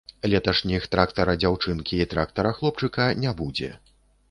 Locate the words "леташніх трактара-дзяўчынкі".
0.33-2.01